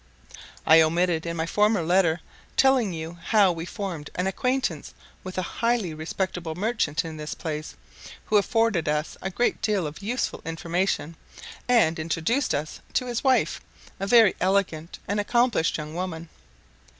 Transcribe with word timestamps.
I 0.65 0.81
omitted, 0.81 1.27
in 1.27 1.37
my 1.37 1.45
former 1.45 1.83
letter, 1.83 2.21
telling 2.57 2.91
you 2.91 3.19
how 3.23 3.51
we 3.51 3.65
formed 3.65 4.09
an 4.15 4.25
acquaintance 4.25 4.95
with 5.23 5.37
a 5.37 5.43
highly 5.61 5.93
respectable 5.93 6.55
merchant 6.55 7.05
in 7.05 7.17
this 7.17 7.35
place, 7.35 7.75
who 8.25 8.37
afforded 8.37 8.89
us 8.89 9.15
a 9.21 9.29
great 9.29 9.61
deal 9.61 9.85
of 9.85 10.01
useful 10.01 10.41
information, 10.43 11.17
and 11.69 11.99
introduced 11.99 12.55
us 12.55 12.79
to 12.93 13.05
his 13.05 13.23
wife, 13.23 13.61
a 13.99 14.07
very 14.07 14.35
elegant 14.41 14.97
and 15.07 15.19
accomplished 15.19 15.77
young 15.77 15.93
woman. 15.93 16.29